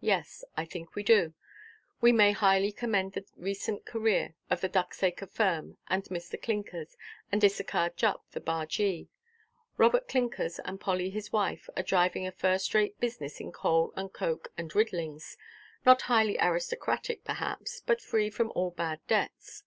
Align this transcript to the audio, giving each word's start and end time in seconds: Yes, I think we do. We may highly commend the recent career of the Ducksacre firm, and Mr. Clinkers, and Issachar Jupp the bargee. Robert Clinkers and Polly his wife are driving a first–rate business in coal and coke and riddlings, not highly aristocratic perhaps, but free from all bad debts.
Yes, 0.00 0.44
I 0.56 0.66
think 0.66 0.94
we 0.94 1.02
do. 1.02 1.34
We 2.00 2.12
may 2.12 2.30
highly 2.30 2.70
commend 2.70 3.14
the 3.14 3.24
recent 3.34 3.84
career 3.84 4.36
of 4.48 4.60
the 4.60 4.68
Ducksacre 4.68 5.28
firm, 5.28 5.78
and 5.88 6.04
Mr. 6.04 6.40
Clinkers, 6.40 6.96
and 7.32 7.42
Issachar 7.44 7.90
Jupp 7.96 8.22
the 8.30 8.40
bargee. 8.40 9.08
Robert 9.76 10.06
Clinkers 10.06 10.60
and 10.64 10.80
Polly 10.80 11.10
his 11.10 11.32
wife 11.32 11.68
are 11.76 11.82
driving 11.82 12.24
a 12.24 12.30
first–rate 12.30 13.00
business 13.00 13.40
in 13.40 13.50
coal 13.50 13.92
and 13.96 14.12
coke 14.12 14.52
and 14.56 14.70
riddlings, 14.76 15.36
not 15.84 16.02
highly 16.02 16.38
aristocratic 16.38 17.24
perhaps, 17.24 17.80
but 17.84 18.00
free 18.00 18.30
from 18.30 18.52
all 18.54 18.70
bad 18.70 19.00
debts. 19.08 19.64